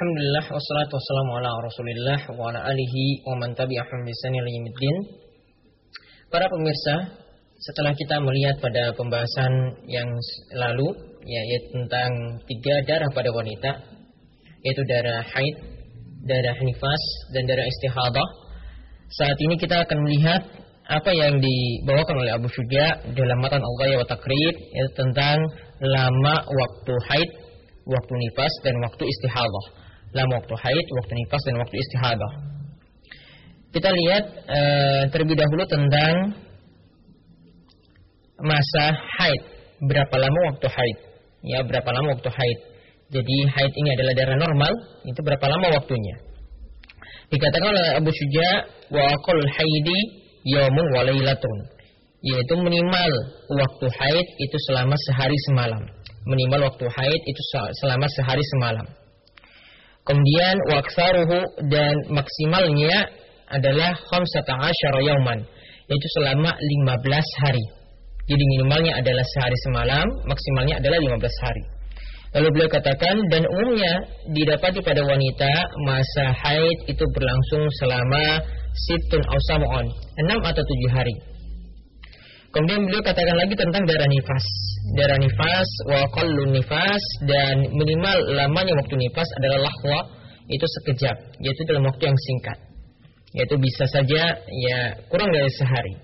Alhamdulillah 0.00 0.48
wassalatu 0.48 0.96
wassalamu 0.96 1.32
ala 1.44 1.50
Rasulillah 1.60 2.20
wa 2.32 2.48
ala 2.48 2.72
alihi 2.72 3.20
wa 3.20 3.36
man 3.36 3.52
tabi'ahum 3.52 4.00
bi 4.00 4.16
ihsan 4.16 4.32
Para 6.32 6.48
pemirsa, 6.48 7.20
setelah 7.60 7.92
kita 7.92 8.16
melihat 8.16 8.64
pada 8.64 8.96
pembahasan 8.96 9.52
yang 9.92 10.08
lalu 10.56 10.88
yaitu 11.28 11.84
tentang 11.84 12.16
tiga 12.48 12.80
darah 12.88 13.12
pada 13.12 13.28
wanita 13.28 13.76
yaitu 14.64 14.80
darah 14.88 15.20
haid, 15.20 15.68
darah 16.24 16.56
nifas 16.64 17.02
dan 17.36 17.44
darah 17.44 17.68
istihadah. 17.68 18.28
Saat 19.20 19.36
ini 19.36 19.60
kita 19.60 19.84
akan 19.84 20.00
melihat 20.00 20.48
apa 20.88 21.12
yang 21.12 21.44
dibawakan 21.44 22.24
oleh 22.24 22.40
Abu 22.40 22.48
Syuja 22.48 23.04
dalam 23.04 23.36
matan 23.44 23.60
al-ghaya 23.60 24.00
wa 24.00 24.08
takrib 24.08 24.54
yaitu 24.64 24.92
tentang 24.96 25.44
lama 25.84 26.40
waktu 26.40 26.94
haid, 27.12 27.30
waktu 27.84 28.12
nifas 28.16 28.52
dan 28.64 28.80
waktu 28.80 29.04
istihadah 29.04 29.79
lama 30.16 30.32
waktu 30.42 30.54
haid, 30.58 30.86
waktu 30.98 31.12
nifas 31.14 31.42
dan 31.46 31.56
waktu 31.62 31.76
istihadah. 31.78 32.32
Kita 33.70 33.86
lihat 33.86 34.24
e, 34.50 34.60
terlebih 35.14 35.38
dahulu 35.38 35.62
tentang 35.70 36.14
masa 38.42 38.84
haid. 39.20 39.42
Berapa 39.86 40.16
lama 40.18 40.40
waktu 40.50 40.66
haid? 40.66 40.98
Ya, 41.46 41.62
berapa 41.62 41.88
lama 41.94 42.18
waktu 42.18 42.28
haid? 42.28 42.58
Jadi 43.10 43.36
haid 43.46 43.72
ini 43.74 43.88
adalah 43.98 44.12
darah 44.14 44.38
normal, 44.38 44.72
itu 45.06 45.20
berapa 45.22 45.46
lama 45.50 45.66
waktunya? 45.78 46.16
Dikatakan 47.30 47.70
oleh 47.70 47.86
Abu 47.98 48.10
Syuja 48.10 48.48
wa 48.90 49.02
aqal 49.06 49.42
haidi 49.54 49.98
yaumun 50.50 50.86
wa 50.94 51.06
lailatun. 51.06 51.58
Yaitu 52.20 52.54
minimal 52.58 53.12
waktu 53.54 53.86
haid 53.88 54.26
itu 54.36 54.56
selama 54.68 54.98
sehari 55.08 55.38
semalam. 55.48 55.82
Minimal 56.26 56.68
waktu 56.68 56.86
haid 56.90 57.20
itu 57.24 57.42
selama 57.80 58.06
sehari 58.18 58.44
semalam. 58.58 58.86
Kemudian 60.04 60.56
waksaruhu 60.72 61.38
dan 61.68 61.94
maksimalnya 62.08 63.08
adalah 63.50 63.92
khamsata 64.08 64.54
asyara 64.56 65.00
yauman, 65.04 65.38
yaitu 65.90 66.08
selama 66.18 66.50
15 66.54 67.42
hari. 67.44 67.64
Jadi 68.30 68.44
minimalnya 68.56 68.94
adalah 69.02 69.26
sehari 69.36 69.58
semalam, 69.66 70.06
maksimalnya 70.24 70.78
adalah 70.78 70.98
15 71.02 71.44
hari. 71.44 71.64
Lalu 72.30 72.48
beliau 72.54 72.70
katakan 72.70 73.16
dan 73.26 73.42
umumnya 73.42 74.06
didapati 74.30 74.78
pada 74.86 75.02
wanita 75.02 75.50
masa 75.82 76.30
haid 76.30 76.78
itu 76.86 77.02
berlangsung 77.10 77.66
selama 77.82 78.38
situn 78.70 79.22
ausamu'on, 79.26 79.86
6 80.30 80.38
atau 80.38 80.62
7 80.62 80.94
hari. 80.94 81.14
Kemudian 82.50 82.82
beliau 82.82 83.02
katakan 83.06 83.36
lagi 83.38 83.54
tentang 83.54 83.86
darah 83.86 84.10
nifas. 84.10 84.46
Darah 84.98 85.18
nifas 85.22 85.70
wa 85.86 86.02
qallu 86.18 86.50
nifas 86.50 87.04
dan 87.30 87.62
minimal 87.70 88.18
lamanya 88.34 88.74
waktu 88.74 88.94
nifas 88.98 89.28
adalah 89.38 89.70
lahwa 89.70 89.98
itu 90.50 90.66
sekejap, 90.66 91.16
yaitu 91.38 91.62
dalam 91.70 91.86
waktu 91.86 92.10
yang 92.10 92.18
singkat. 92.18 92.58
Yaitu 93.38 93.54
bisa 93.54 93.86
saja 93.86 94.34
ya 94.34 94.78
kurang 95.06 95.30
dari 95.30 95.46
sehari. 95.54 95.94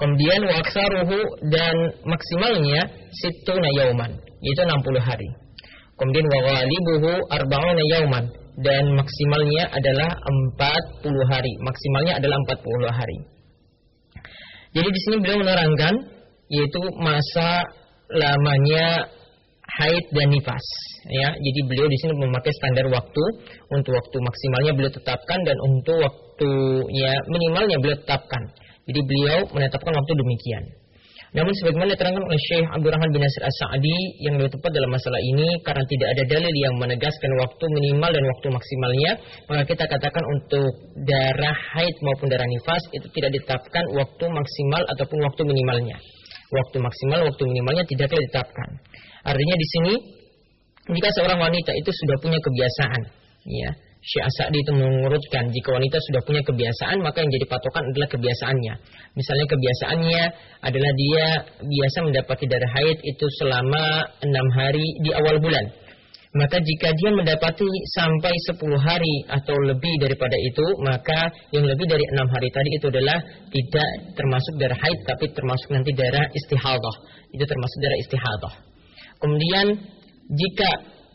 Kemudian 0.00 0.48
waksaruhu 0.48 1.18
dan 1.52 1.76
maksimalnya 2.08 2.88
situna 3.12 3.68
yauman, 3.76 4.16
yaitu 4.40 4.64
60 4.64 4.80
hari. 4.96 5.28
Kemudian 6.00 6.24
wa 6.24 6.40
ghalibuhu 6.40 7.20
arba'una 7.36 7.82
yauman 8.00 8.24
dan 8.64 8.84
maksimalnya 8.96 9.68
adalah 9.76 10.08
40 10.56 11.32
hari. 11.32 11.52
Maksimalnya 11.60 12.16
adalah 12.16 12.36
40 12.48 12.92
hari. 12.96 13.35
Jadi 14.76 14.88
di 14.92 15.00
sini 15.08 15.16
beliau 15.24 15.40
menerangkan 15.40 15.94
yaitu 16.52 16.80
masa 17.00 17.64
lamanya 18.12 19.08
haid 19.80 20.04
dan 20.12 20.28
nifas 20.28 20.66
ya. 21.08 21.32
Jadi 21.32 21.60
beliau 21.64 21.88
di 21.88 21.98
sini 22.04 22.12
memakai 22.20 22.52
standar 22.60 22.86
waktu 22.92 23.24
untuk 23.72 23.96
waktu 23.96 24.16
maksimalnya 24.20 24.72
beliau 24.76 24.92
tetapkan 24.92 25.40
dan 25.48 25.56
untuk 25.64 25.96
waktu 26.04 26.50
ya 26.92 27.12
minimalnya 27.32 27.80
beliau 27.80 27.96
tetapkan. 28.04 28.42
Jadi 28.86 29.00
beliau 29.02 29.38
menetapkan 29.50 29.92
waktu 29.96 30.12
demikian. 30.12 30.64
Namun 31.34 31.52
sebagaimana 31.58 31.90
diterangkan 31.98 32.22
oleh 32.22 32.40
Syekh 32.50 32.66
Abdurrahman 32.70 33.10
bin 33.10 33.18
Nasir 33.18 33.42
As-Sa'di 33.42 33.98
yang 34.22 34.38
lebih 34.38 34.54
tepat 34.54 34.70
dalam 34.70 34.90
masalah 34.94 35.18
ini 35.18 35.48
karena 35.66 35.84
tidak 35.90 36.08
ada 36.14 36.22
dalil 36.30 36.54
yang 36.54 36.74
menegaskan 36.78 37.30
waktu 37.42 37.64
minimal 37.74 38.10
dan 38.14 38.24
waktu 38.30 38.46
maksimalnya, 38.54 39.12
maka 39.50 39.62
kita 39.66 39.84
katakan 39.90 40.24
untuk 40.26 40.70
darah 41.02 41.58
haid 41.74 41.94
maupun 42.06 42.26
darah 42.30 42.46
nifas 42.46 42.82
itu 42.94 43.06
tidak 43.10 43.30
ditetapkan 43.34 43.84
waktu 43.98 44.24
maksimal 44.30 44.82
ataupun 44.94 45.18
waktu 45.26 45.42
minimalnya. 45.42 45.98
Waktu 46.46 46.78
maksimal, 46.78 47.26
waktu 47.26 47.42
minimalnya 47.42 47.82
tidaklah 47.90 48.22
ditetapkan. 48.22 48.68
Artinya 49.26 49.56
di 49.58 49.66
sini 49.66 49.92
jika 50.94 51.10
seorang 51.18 51.42
wanita 51.42 51.74
itu 51.74 51.90
sudah 51.90 52.16
punya 52.22 52.38
kebiasaan, 52.38 53.02
ya, 53.50 53.70
Syekh 54.06 54.22
Asadi 54.22 54.62
itu 54.62 54.70
mengurutkan 54.70 55.50
jika 55.50 55.74
wanita 55.74 55.98
sudah 55.98 56.22
punya 56.22 56.38
kebiasaan 56.46 57.02
maka 57.02 57.26
yang 57.26 57.30
jadi 57.34 57.46
patokan 57.50 57.82
adalah 57.90 58.06
kebiasaannya. 58.06 58.74
Misalnya 59.18 59.46
kebiasaannya 59.50 60.22
adalah 60.62 60.92
dia 60.94 61.26
biasa 61.58 61.96
mendapati 62.06 62.44
darah 62.46 62.70
haid 62.78 63.02
itu 63.02 63.26
selama 63.42 64.06
enam 64.22 64.46
hari 64.54 64.86
di 65.02 65.10
awal 65.10 65.42
bulan. 65.42 65.66
Maka 66.36 66.60
jika 66.60 66.92
dia 66.92 67.10
mendapati 67.16 67.64
sampai 67.96 68.28
10 68.28 68.60
hari 68.76 69.24
atau 69.24 69.56
lebih 69.56 69.94
daripada 70.04 70.36
itu, 70.36 70.66
maka 70.84 71.32
yang 71.48 71.64
lebih 71.64 71.88
dari 71.88 72.04
enam 72.12 72.28
hari 72.28 72.52
tadi 72.52 72.76
itu 72.76 72.92
adalah 72.92 73.18
tidak 73.48 73.88
termasuk 74.12 74.54
darah 74.60 74.76
haid, 74.76 74.98
tapi 75.08 75.32
termasuk 75.32 75.68
nanti 75.72 75.96
darah 75.96 76.28
istihadah. 76.28 76.96
Itu 77.32 77.40
termasuk 77.40 77.78
darah 77.80 77.98
istihadah. 78.04 78.54
Kemudian 79.16 79.66
jika 80.28 80.70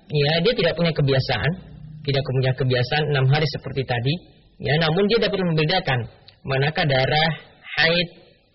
ya 0.10 0.32
dia 0.42 0.54
tidak 0.58 0.74
punya 0.74 0.90
kebiasaan, 0.90 1.71
tidak 2.02 2.24
punya 2.26 2.52
kebiasaan 2.58 3.04
enam 3.14 3.26
hari 3.30 3.46
seperti 3.58 3.86
tadi, 3.86 4.14
ya 4.62 4.74
namun 4.82 5.06
dia 5.06 5.20
dapat 5.22 5.40
membedakan 5.42 6.00
manakah 6.46 6.86
darah 6.90 7.32
haid, 7.78 8.08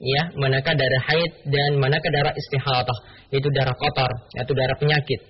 ya 0.02 0.22
manakah 0.34 0.74
darah 0.74 1.02
haid 1.10 1.30
dan 1.46 1.70
manakah 1.78 2.10
darah 2.10 2.34
istihadah, 2.34 2.98
yaitu 3.30 3.48
darah 3.54 3.74
kotor, 3.78 4.10
yaitu 4.34 4.52
darah 4.54 4.76
penyakit. 4.78 5.20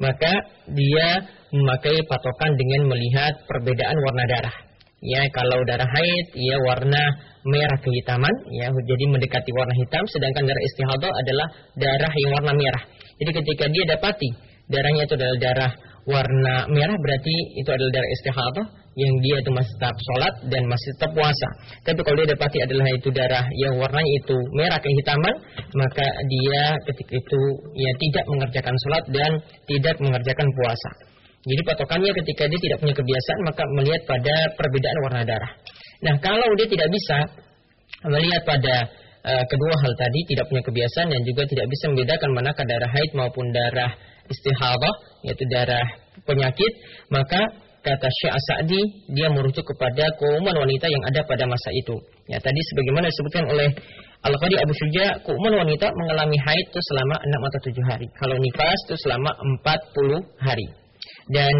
Maka 0.00 0.32
dia 0.72 1.08
memakai 1.52 2.00
patokan 2.08 2.52
dengan 2.56 2.90
melihat 2.90 3.44
perbedaan 3.46 3.96
warna 3.96 4.24
darah. 4.28 4.56
Ya, 5.02 5.26
kalau 5.34 5.58
darah 5.66 5.86
haid, 5.86 6.26
ya 6.38 6.56
warna 6.62 7.02
merah 7.42 7.78
kehitaman, 7.82 8.34
ya 8.54 8.70
jadi 8.70 9.04
mendekati 9.10 9.50
warna 9.50 9.74
hitam, 9.74 10.06
sedangkan 10.06 10.46
darah 10.46 10.62
istihadah 10.62 11.10
adalah 11.10 11.46
darah 11.74 12.12
yang 12.14 12.30
warna 12.38 12.52
merah. 12.54 12.82
Jadi 13.18 13.30
ketika 13.42 13.64
dia 13.66 13.84
dapati 13.94 14.30
darahnya 14.70 15.02
itu 15.04 15.14
adalah 15.18 15.38
darah 15.42 15.72
warna 16.02 16.66
merah 16.66 16.98
berarti 16.98 17.34
itu 17.62 17.70
adalah 17.70 17.92
darah 17.94 18.10
istihadah 18.10 18.66
yang 18.92 19.14
dia 19.24 19.36
itu 19.40 19.50
masih 19.54 19.72
tetap 19.80 19.96
sholat 19.96 20.34
dan 20.52 20.62
masih 20.68 20.88
tetap 20.98 21.10
puasa. 21.16 21.48
Tapi 21.80 22.00
kalau 22.04 22.16
dia 22.20 22.28
dapati 22.36 22.58
adalah 22.60 22.84
itu 22.92 23.08
darah 23.08 23.44
yang 23.56 23.74
warnanya 23.80 24.12
itu 24.20 24.36
merah 24.52 24.80
kehitaman, 24.82 25.34
maka 25.72 26.06
dia 26.28 26.62
ketika 26.92 27.12
itu 27.16 27.40
ya 27.72 27.90
tidak 27.96 28.24
mengerjakan 28.28 28.74
sholat 28.84 29.04
dan 29.08 29.30
tidak 29.64 29.96
mengerjakan 30.02 30.48
puasa. 30.52 30.90
Jadi 31.42 31.60
patokannya 31.66 32.12
ketika 32.22 32.44
dia 32.46 32.60
tidak 32.60 32.78
punya 32.84 32.94
kebiasaan 32.94 33.40
maka 33.42 33.62
melihat 33.74 34.02
pada 34.06 34.34
perbedaan 34.54 34.98
warna 35.08 35.22
darah. 35.26 35.52
Nah 36.06 36.14
kalau 36.22 36.46
dia 36.54 36.68
tidak 36.70 36.88
bisa 36.92 37.18
melihat 38.06 38.42
pada 38.46 38.74
uh, 39.26 39.44
kedua 39.50 39.74
hal 39.74 39.92
tadi 39.98 40.20
tidak 40.30 40.46
punya 40.50 40.62
kebiasaan 40.62 41.08
dan 41.10 41.20
juga 41.26 41.42
tidak 41.50 41.66
bisa 41.66 41.84
membedakan 41.90 42.30
manakah 42.34 42.64
darah 42.66 42.90
haid 42.90 43.10
maupun 43.14 43.50
darah 43.50 43.90
istihadah 44.30 44.94
yaitu 45.26 45.44
darah 45.50 45.86
penyakit 46.26 46.72
maka 47.08 47.40
kata 47.82 48.08
Syekh 48.22 48.32
Asadi 48.32 48.80
dia 49.10 49.26
merujuk 49.28 49.66
kepada 49.66 50.06
keumuman 50.16 50.54
wanita 50.62 50.86
yang 50.86 51.02
ada 51.02 51.26
pada 51.26 51.44
masa 51.50 51.70
itu. 51.74 51.98
Ya 52.30 52.38
tadi 52.38 52.60
sebagaimana 52.72 53.10
disebutkan 53.10 53.44
oleh 53.50 53.68
Al-Qadi 54.22 54.54
Abu 54.54 54.70
Syuja, 54.70 55.18
keumuman 55.26 55.66
wanita 55.66 55.90
mengalami 55.98 56.38
haid 56.38 56.66
itu 56.70 56.80
selama 56.94 57.18
6 57.26 57.48
atau 57.50 57.60
7 57.74 57.90
hari. 57.90 58.06
Kalau 58.14 58.36
nifas 58.38 58.78
itu 58.86 58.96
selama 59.02 59.30
40 59.66 60.22
hari. 60.38 60.66
Dan 61.26 61.54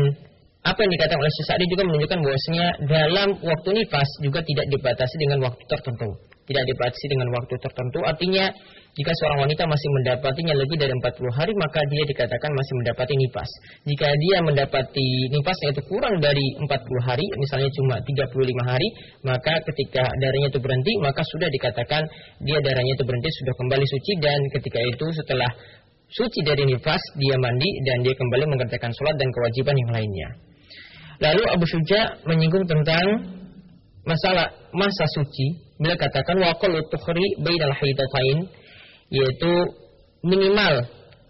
apa 0.63 0.79
yang 0.79 0.93
dikatakan 0.95 1.19
oleh 1.19 1.33
Syekh 1.35 1.47
Sa'di 1.51 1.67
juga 1.67 1.83
menunjukkan 1.91 2.19
bahwasanya 2.23 2.67
dalam 2.87 3.29
waktu 3.43 3.69
nifas 3.83 4.11
juga 4.23 4.47
tidak 4.47 4.67
dibatasi 4.71 5.15
dengan 5.19 5.39
waktu 5.51 5.63
tertentu. 5.67 6.11
Tidak 6.43 6.65
dibatasi 6.67 7.07
dengan 7.07 7.29
waktu 7.35 7.55
tertentu. 7.63 8.03
Artinya 8.03 8.51
jika 8.93 9.09
seorang 9.09 9.49
wanita 9.49 9.65
masih 9.65 9.89
mendapatinya 9.89 10.53
lebih 10.53 10.77
dari 10.77 10.93
40 10.93 11.33
hari, 11.33 11.53
maka 11.57 11.81
dia 11.89 12.05
dikatakan 12.05 12.51
masih 12.53 12.75
mendapati 12.77 13.15
nifas. 13.17 13.51
Jika 13.89 14.09
dia 14.21 14.37
mendapati 14.45 15.09
nifas 15.33 15.57
yaitu 15.65 15.81
kurang 15.89 16.21
dari 16.21 16.45
40 16.61 16.69
hari, 17.09 17.25
misalnya 17.41 17.73
cuma 17.73 17.97
35 18.05 18.69
hari, 18.69 18.89
maka 19.25 19.65
ketika 19.73 20.05
darahnya 20.21 20.53
itu 20.53 20.61
berhenti, 20.61 20.93
maka 21.01 21.25
sudah 21.25 21.49
dikatakan 21.49 22.05
dia 22.45 22.59
darahnya 22.61 22.93
itu 22.93 23.05
berhenti, 23.09 23.29
sudah 23.41 23.55
kembali 23.57 23.87
suci, 23.89 24.13
dan 24.21 24.41
ketika 24.61 24.81
itu 24.85 25.07
setelah 25.25 25.51
suci 26.13 26.41
dari 26.45 26.69
nifas, 26.69 27.01
dia 27.17 27.37
mandi, 27.41 27.71
dan 27.89 28.05
dia 28.05 28.13
kembali 28.13 28.45
mengerjakan 28.45 28.93
sholat 28.93 29.17
dan 29.17 29.33
kewajiban 29.33 29.73
yang 29.89 29.91
lainnya. 29.97 30.29
Lalu 31.23 31.43
Abu 31.49 31.65
Syuja 31.65 32.21
menyinggung 32.29 32.69
tentang 32.69 33.41
masalah 34.07 34.47
masa 34.75 35.05
suci. 35.19 35.75
Bila 35.79 35.99
katakan 35.99 36.39
waqal 36.39 36.79
tukhri 36.91 37.27
bainal 37.43 37.75
haidatain 37.75 38.39
yaitu 39.11 39.53
minimal 40.25 40.75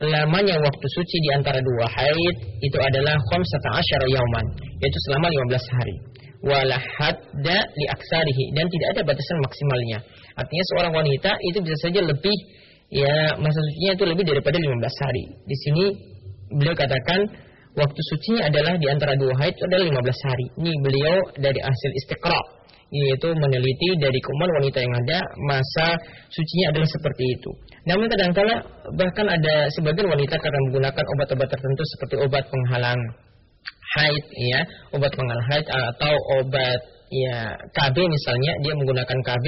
lamanya 0.02 0.58
waktu 0.58 0.86
suci 0.98 1.16
di 1.22 1.30
antara 1.34 1.62
dua 1.62 1.86
haid 1.86 2.34
itu 2.58 2.78
adalah 2.78 3.14
khamsata 3.30 3.68
asyara 3.78 4.06
yauman, 4.10 4.46
yaitu 4.82 4.98
selama 5.08 5.26
15 5.30 5.76
hari. 5.78 5.96
Wala 6.42 6.74
hadda 6.74 7.58
li 7.78 7.86
aksarihi 7.86 8.44
dan 8.58 8.66
tidak 8.66 8.88
ada 8.98 9.00
batasan 9.06 9.38
maksimalnya. 9.46 9.98
Artinya 10.34 10.64
seorang 10.74 10.92
wanita 10.98 11.30
itu 11.46 11.58
bisa 11.62 11.76
saja 11.86 12.02
lebih 12.02 12.36
ya 12.90 13.38
masa 13.38 13.58
sucinya 13.62 13.92
itu 13.94 14.04
lebih 14.10 14.24
daripada 14.26 14.58
15 14.58 15.04
hari. 15.06 15.24
Di 15.46 15.56
sini 15.62 15.84
beliau 16.58 16.74
katakan 16.74 17.30
waktu 17.78 18.00
sucinya 18.10 18.50
adalah 18.50 18.74
di 18.74 18.90
antara 18.90 19.14
dua 19.14 19.38
haid 19.38 19.54
itu 19.54 19.64
adalah 19.70 19.86
15 19.86 20.28
hari. 20.28 20.46
Ini 20.66 20.72
beliau 20.82 21.16
dari 21.38 21.60
hasil 21.62 21.90
istiqra 21.94 22.40
yaitu 22.92 23.28
meneliti 23.32 23.88
dari 23.96 24.20
kuman 24.20 24.50
wanita 24.60 24.78
yang 24.84 24.92
ada 24.92 25.18
masa 25.48 25.96
sucinya 26.28 26.76
adalah 26.76 26.88
seperti 26.92 27.24
itu. 27.24 27.50
Namun 27.88 28.06
kadang-kala 28.12 28.54
bahkan 29.00 29.26
ada 29.32 29.54
sebagian 29.72 30.12
wanita 30.12 30.36
karena 30.36 30.58
menggunakan 30.68 31.04
obat-obat 31.16 31.48
tertentu 31.48 31.82
seperti 31.96 32.14
obat 32.20 32.44
penghalang 32.52 33.00
haid 33.96 34.24
ya, 34.52 34.60
obat 34.92 35.12
penghalang 35.16 35.46
haid 35.48 35.66
atau 35.72 36.14
obat 36.44 36.80
ya 37.12 37.60
KB 37.76 37.96
misalnya 38.08 38.52
dia 38.64 38.72
menggunakan 38.72 39.18
KB 39.20 39.46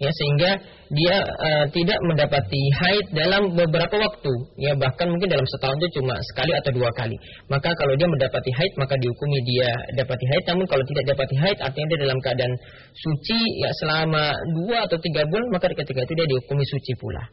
ya 0.00 0.08
sehingga 0.08 0.50
dia 0.92 1.16
uh, 1.20 1.64
tidak 1.68 2.00
mendapati 2.08 2.62
haid 2.80 3.06
dalam 3.12 3.52
beberapa 3.52 3.92
waktu. 4.00 4.32
Ya 4.56 4.72
bahkan 4.72 5.12
mungkin 5.12 5.28
dalam 5.28 5.44
setahun 5.44 5.76
itu 5.84 6.00
cuma 6.00 6.16
sekali 6.32 6.52
atau 6.56 6.72
dua 6.72 6.88
kali. 6.96 7.16
Maka 7.52 7.76
kalau 7.76 7.92
dia 8.00 8.08
mendapati 8.08 8.48
haid 8.48 8.72
maka 8.80 8.96
dihukumi 8.96 9.38
dia 9.44 9.68
dapati 10.00 10.24
haid. 10.32 10.44
Namun 10.48 10.64
kalau 10.64 10.84
tidak 10.88 11.04
dapati 11.12 11.36
haid 11.36 11.58
artinya 11.60 11.86
dia 11.92 12.00
dalam 12.08 12.18
keadaan 12.24 12.52
suci 12.96 13.40
ya 13.60 13.70
selama 13.84 14.32
dua 14.56 14.88
atau 14.88 14.96
tiga 15.00 15.28
bulan 15.28 15.46
maka 15.52 15.68
ketika 15.68 16.00
itu 16.08 16.12
dia 16.16 16.26
dihukumi 16.32 16.64
suci 16.64 16.92
pula. 16.96 17.24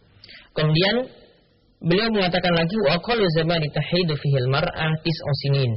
Kemudian 0.51 0.95
beliau 1.79 2.11
mengatakan 2.11 2.51
lagi 2.51 2.75
wa 2.83 2.99
qalu 2.99 3.23
zamani 3.39 3.71
tahidu 3.71 4.11
fihil 4.19 4.51
mar'ah 4.51 4.91
tis'usinin 4.99 5.71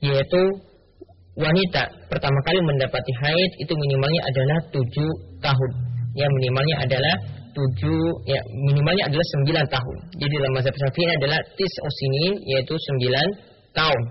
yaitu 0.00 0.42
wanita 1.38 1.82
pertama 2.10 2.38
kali 2.46 2.58
mendapati 2.58 3.12
haid 3.22 3.50
itu 3.62 3.72
minimalnya 3.74 4.22
adalah 4.26 4.58
tujuh 4.74 5.10
tahun. 5.38 5.70
Ya 6.18 6.26
minimalnya 6.26 6.76
adalah 6.82 7.14
tujuh, 7.54 8.02
ya 8.26 8.40
minimalnya 8.70 9.06
adalah 9.06 9.26
sembilan 9.38 9.66
tahun. 9.70 9.96
Jadi 10.18 10.34
dalam 10.42 10.52
mazhab 10.58 10.74
Syafi'i 10.74 11.10
adalah 11.18 11.38
tis 11.54 11.74
osinin 11.86 12.34
yaitu 12.46 12.74
sembilan 12.74 13.26
tahun. 13.74 14.02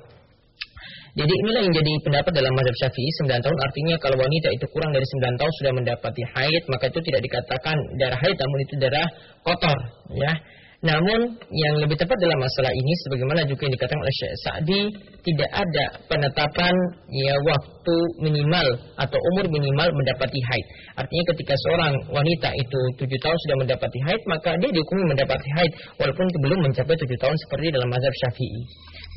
Jadi 1.18 1.34
inilah 1.34 1.62
yang 1.66 1.74
jadi 1.76 1.92
pendapat 2.06 2.32
dalam 2.32 2.54
mazhab 2.56 2.76
Syafi'i 2.86 3.12
sembilan 3.20 3.42
tahun 3.44 3.58
artinya 3.60 3.96
kalau 4.00 4.18
wanita 4.22 4.48
itu 4.56 4.66
kurang 4.72 4.92
dari 4.96 5.04
sembilan 5.04 5.36
tahun 5.36 5.54
sudah 5.60 5.72
mendapati 5.76 6.24
haid 6.24 6.64
maka 6.72 6.86
itu 6.88 7.00
tidak 7.04 7.22
dikatakan 7.26 7.76
darah 8.00 8.20
haid 8.22 8.38
namun 8.40 8.58
itu 8.64 8.74
darah 8.80 9.08
kotor 9.44 9.78
ya. 10.16 10.34
Namun 10.80 11.36
yang 11.52 11.76
lebih 11.84 12.00
tepat 12.00 12.16
dalam 12.24 12.40
masalah 12.40 12.72
ini 12.72 12.94
sebagaimana 13.04 13.44
juga 13.44 13.68
yang 13.68 13.76
dikatakan 13.76 14.00
oleh 14.00 14.16
Syekh 14.16 14.34
Sa'di 14.48 14.82
tidak 15.28 15.52
ada 15.52 15.86
penetapan 16.08 16.72
ya 17.12 17.36
waktu 17.44 17.96
minimal 18.24 18.68
atau 18.96 19.20
umur 19.36 19.52
minimal 19.52 19.92
mendapati 19.92 20.40
haid. 20.40 20.66
Artinya 20.96 21.24
ketika 21.36 21.54
seorang 21.68 21.94
wanita 22.16 22.56
itu 22.56 22.80
tujuh 22.96 23.20
tahun 23.20 23.38
sudah 23.44 23.58
mendapati 23.60 24.00
haid 24.08 24.22
maka 24.32 24.56
dia 24.56 24.72
dihukumi 24.72 25.04
mendapati 25.12 25.50
haid 25.60 25.72
walaupun 26.00 26.26
belum 26.48 26.60
mencapai 26.72 26.96
tujuh 26.96 27.18
tahun 27.20 27.36
seperti 27.36 27.76
dalam 27.76 27.90
mazhab 27.92 28.14
Syafi'i. 28.24 28.62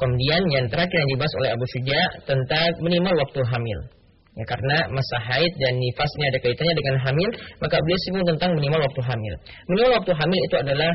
Kemudian 0.03 0.43
yang 0.51 0.67
terakhir 0.67 0.99
yang 0.99 1.11
dibahas 1.15 1.35
oleh 1.39 1.51
Abu 1.55 1.67
Suja 1.79 2.01
tentang 2.27 2.75
minimal 2.83 3.15
waktu 3.23 3.39
hamil. 3.55 4.02
Ya, 4.33 4.45
karena 4.49 4.89
masa 4.89 5.17
haid 5.29 5.53
dan 5.61 5.77
nifasnya 5.77 6.25
ada 6.33 6.39
kaitannya 6.41 6.73
dengan 6.73 6.97
hamil, 7.05 7.31
maka 7.61 7.77
beliau 7.85 8.01
singgung 8.09 8.27
tentang 8.33 8.57
minimal 8.57 8.81
waktu 8.81 9.03
hamil. 9.05 9.35
Minimal 9.69 9.93
waktu 10.01 10.13
hamil 10.17 10.41
itu 10.41 10.57
adalah 10.57 10.91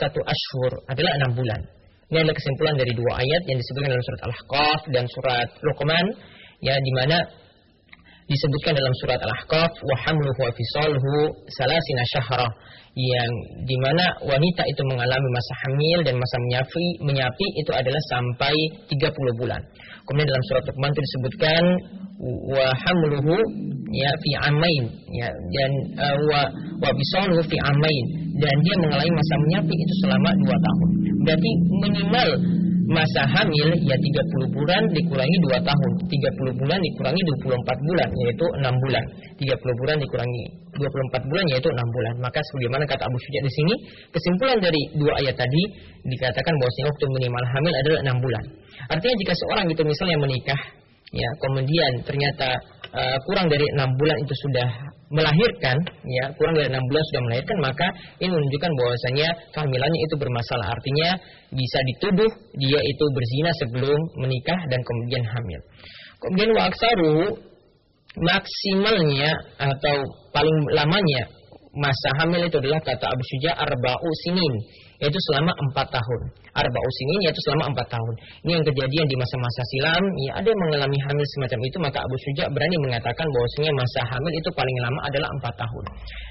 satu 0.00 0.20
ashur, 0.24 0.72
adalah 0.88 1.12
enam 1.20 1.36
bulan. 1.36 1.60
Ini 2.08 2.24
adalah 2.24 2.36
kesimpulan 2.40 2.74
dari 2.80 2.92
dua 2.96 3.20
ayat 3.20 3.42
yang 3.52 3.58
disebutkan 3.60 3.88
dalam 3.92 4.04
surat 4.08 4.20
Al-Ahqaf 4.24 4.80
dan 4.96 5.04
surat 5.12 5.48
Luqman, 5.60 6.06
ya 6.64 6.74
di 6.80 6.92
mana 6.96 7.16
disebutkan 8.30 8.78
dalam 8.78 8.94
surat 9.02 9.18
Al-Ahqaf 9.18 9.72
wa 9.82 9.96
hamluhu 10.06 10.38
wa 10.38 10.50
fisaluhu 10.54 11.34
salasina 11.50 12.02
syahra 12.14 12.46
yang 12.94 13.30
di 13.66 13.76
mana 13.82 14.06
wanita 14.22 14.62
itu 14.70 14.82
mengalami 14.86 15.28
masa 15.34 15.52
hamil 15.66 15.98
dan 16.06 16.14
masa 16.14 16.36
menyapi, 16.42 16.86
menyapi 17.02 17.46
itu 17.58 17.70
adalah 17.74 18.02
sampai 18.10 18.54
30 18.86 19.40
bulan. 19.40 19.62
Kemudian 20.06 20.26
dalam 20.30 20.44
surat 20.46 20.62
Luqman 20.66 20.90
itu 20.94 21.02
disebutkan 21.02 21.62
wa 22.54 22.66
hamluhu 22.70 23.34
ya 23.90 24.10
fi 24.22 24.30
amain 24.46 24.84
ya 25.10 25.28
dan 25.30 25.70
uh, 25.98 26.16
wa 26.30 26.40
wa 26.86 26.90
bisaluhu 26.94 27.42
fi 27.50 27.56
amain 27.58 28.04
dan 28.38 28.54
dia 28.62 28.76
mengalami 28.78 29.10
masa 29.10 29.34
menyapi 29.50 29.74
itu 29.74 29.94
selama 30.06 30.28
2 30.34 30.66
tahun. 30.66 30.88
Berarti 31.26 31.50
minimal 31.82 32.28
masa 32.90 33.22
hamil 33.22 33.70
ya 33.86 33.94
30 33.94 34.50
bulan 34.50 34.82
dikurangi 34.90 35.36
2 35.46 35.62
tahun. 35.62 35.90
30 36.10 36.60
bulan 36.60 36.78
dikurangi 36.82 37.20
24 37.22 37.86
bulan 37.86 38.08
yaitu 38.26 38.46
6 38.50 38.82
bulan. 38.82 39.04
30 39.38 39.80
bulan 39.80 39.96
dikurangi 40.02 40.42
24 40.74 41.30
bulan 41.30 41.44
yaitu 41.54 41.68
6 41.70 41.94
bulan. 41.94 42.14
Maka 42.18 42.38
sebagaimana 42.50 42.84
kata 42.90 43.02
Abu 43.06 43.18
Syuja 43.22 43.40
di 43.46 43.52
sini 43.54 43.74
kesimpulan 44.10 44.58
dari 44.58 44.80
dua 44.98 45.12
ayat 45.22 45.38
tadi 45.38 45.62
dikatakan 46.02 46.54
bahwa 46.58 46.72
waktu 46.90 47.04
minimal 47.14 47.44
hamil 47.46 47.74
adalah 47.78 48.00
6 48.10 48.24
bulan. 48.26 48.44
Artinya 48.90 49.16
jika 49.22 49.32
seorang 49.38 49.66
itu 49.70 49.82
misalnya 49.86 50.18
menikah 50.18 50.60
ya 51.10 51.30
kemudian 51.42 51.92
ternyata 52.06 52.48
uh, 52.94 53.18
kurang 53.26 53.50
dari 53.50 53.66
enam 53.74 53.90
bulan 53.98 54.18
itu 54.22 54.34
sudah 54.46 54.68
melahirkan 55.10 55.76
ya 56.06 56.24
kurang 56.38 56.54
dari 56.54 56.70
enam 56.70 56.84
bulan 56.86 57.02
sudah 57.10 57.22
melahirkan 57.26 57.58
maka 57.58 57.86
ini 58.22 58.30
menunjukkan 58.30 58.70
bahwasanya 58.78 59.28
kehamilannya 59.50 60.00
itu 60.06 60.14
bermasalah. 60.14 60.66
Artinya 60.70 61.08
bisa 61.50 61.78
dituduh 61.82 62.30
dia 62.54 62.80
itu 62.80 63.04
berzina 63.10 63.50
sebelum 63.58 64.00
menikah 64.22 64.60
dan 64.70 64.80
kemudian 64.86 65.24
hamil. 65.26 65.60
Kemudian 66.22 66.50
waksaru 66.54 67.16
maksimalnya 68.22 69.30
atau 69.58 69.96
paling 70.30 70.56
lamanya 70.74 71.22
masa 71.74 72.08
hamil 72.22 72.46
itu 72.46 72.58
adalah 72.58 72.82
kata 72.82 73.06
Abu 73.06 73.22
Syuja 73.34 73.54
arba'u 73.54 74.08
sinin 74.26 74.54
yaitu 75.00 75.18
selama 75.32 75.52
empat 75.68 75.88
tahun. 75.88 76.20
Arba 76.50 76.78
usinin 76.78 77.20
yaitu 77.24 77.40
selama 77.48 77.72
empat 77.72 77.86
tahun. 77.88 78.14
Ini 78.44 78.50
yang 78.60 78.64
kejadian 78.68 79.06
di 79.08 79.16
masa-masa 79.16 79.62
silam. 79.72 80.02
Ya, 80.28 80.30
ada 80.36 80.48
yang 80.50 80.60
mengalami 80.60 80.98
hamil 81.08 81.26
semacam 81.36 81.58
itu 81.64 81.76
maka 81.80 81.98
Abu 82.04 82.16
Suja 82.20 82.44
berani 82.52 82.76
mengatakan 82.84 83.26
bahwasanya 83.32 83.72
masa 83.74 84.00
hamil 84.12 84.32
itu 84.36 84.48
paling 84.52 84.76
lama 84.84 85.00
adalah 85.08 85.28
empat 85.40 85.54
tahun. 85.56 85.84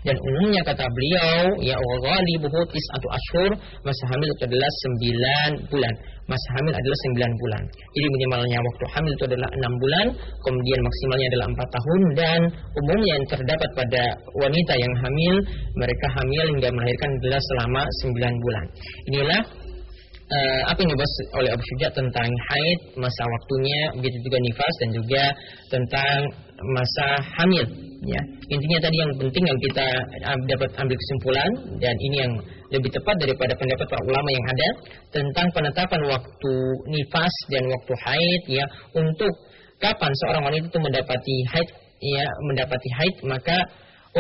Dan 0.06 0.16
umumnya 0.22 0.62
kata 0.64 0.86
beliau 0.86 1.44
ya 1.66 1.76
wali 1.80 2.36
buhutis 2.40 2.86
atau 3.00 3.10
ashur 3.10 3.50
masa 3.82 4.04
hamil 4.14 4.28
itu 4.30 4.44
adalah 4.46 4.70
sembilan 4.86 5.52
bulan. 5.72 5.94
Masa 6.30 6.48
hamil 6.62 6.74
adalah 6.78 6.98
sembilan 7.10 7.32
bulan. 7.42 7.64
Jadi 7.98 8.08
minimalnya 8.14 8.58
waktu 8.62 8.86
hamil 8.94 9.12
itu 9.18 9.26
adalah 9.34 9.50
enam 9.50 9.74
bulan, 9.82 10.06
kemudian 10.46 10.80
maksimalnya 10.86 11.28
adalah 11.34 11.46
empat 11.50 11.68
tahun 11.74 12.02
dan 12.14 12.40
umumnya 12.78 13.10
yang 13.18 13.26
terdapat 13.34 13.70
pada 13.74 14.04
wanita 14.38 14.74
yang 14.78 14.94
hamil 15.02 15.36
mereka 15.74 16.06
hamil 16.22 16.46
hingga 16.54 16.70
melahirkan 16.70 17.10
adalah 17.18 17.42
selama 17.42 17.82
sembilan 18.06 18.34
bulan. 18.46 18.59
Inilah 19.14 19.42
uh, 20.30 20.62
apa 20.70 20.80
yang 20.82 20.92
dibahas 20.94 21.14
oleh 21.38 21.50
Abu 21.54 21.64
Syuja 21.74 21.88
tentang 21.92 22.30
haid, 22.30 22.80
masa 22.98 23.24
waktunya, 23.26 23.82
begitu 23.98 24.18
juga 24.26 24.38
nifas 24.42 24.74
dan 24.80 24.90
juga 24.94 25.24
tentang 25.70 26.18
masa 26.60 27.06
hamil. 27.40 27.66
Ya, 28.00 28.22
intinya 28.48 28.80
tadi 28.80 28.96
yang 28.96 29.12
penting 29.20 29.44
yang 29.44 29.60
kita 29.60 29.88
dapat 30.48 30.70
ambil 30.80 30.96
kesimpulan 30.96 31.50
dan 31.84 31.96
ini 32.00 32.16
yang 32.24 32.34
lebih 32.72 32.96
tepat 32.96 33.16
daripada 33.20 33.52
pendapat 33.60 33.86
para 33.92 34.04
ulama 34.08 34.30
yang 34.32 34.46
ada 34.56 34.70
tentang 35.20 35.48
penetapan 35.52 36.02
waktu 36.08 36.54
nifas 36.88 37.34
dan 37.52 37.64
waktu 37.68 37.94
haid 38.00 38.42
ya 38.48 38.66
untuk 38.96 39.34
kapan 39.84 40.12
seorang 40.24 40.44
wanita 40.48 40.66
itu 40.72 40.80
mendapati 40.80 41.36
haid 41.52 41.70
ya 42.00 42.24
mendapati 42.48 42.90
haid 43.04 43.16
maka 43.28 43.58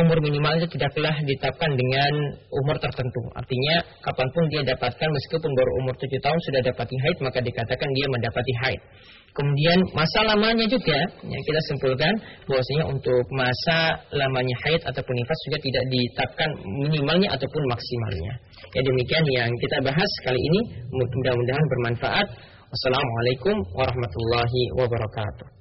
umur 0.02 0.18
minimal 0.24 0.54
itu 0.60 0.68
tidaklah 0.76 1.16
ditetapkan 1.24 1.72
dengan 1.76 2.12
umur 2.52 2.76
tertentu. 2.80 3.22
Artinya 3.36 3.76
kapan 4.02 4.28
pun 4.32 4.44
dia 4.52 4.62
dapatkan 4.64 5.10
meskipun 5.12 5.52
baru 5.52 5.72
umur 5.84 5.96
7 6.00 6.10
tahun 6.20 6.40
sudah 6.50 6.62
dapati 6.66 6.96
haid 6.96 7.18
maka 7.20 7.40
dikatakan 7.44 7.90
dia 7.96 8.06
mendapati 8.10 8.54
haid. 8.64 8.82
Kemudian 9.30 9.80
masa 9.94 10.26
lamanya 10.26 10.66
juga 10.66 11.00
ya 11.06 11.40
kita 11.46 11.62
simpulkan 11.70 12.14
bahwasanya 12.50 12.86
untuk 12.90 13.24
masa 13.30 14.02
lamanya 14.10 14.56
haid 14.66 14.82
ataupun 14.84 15.14
nifas 15.14 15.40
juga 15.46 15.58
tidak 15.62 15.84
ditetapkan 15.94 16.50
minimalnya 16.66 17.30
ataupun 17.38 17.64
maksimalnya. 17.70 18.34
Ya 18.74 18.82
demikian 18.82 19.26
yang 19.30 19.52
kita 19.62 19.78
bahas 19.86 20.12
kali 20.26 20.40
ini 20.40 20.60
mudah-mudahan 20.90 21.66
bermanfaat. 21.78 22.28
Wassalamualaikum 22.70 23.56
warahmatullahi 23.74 24.62
wabarakatuh. 24.78 25.59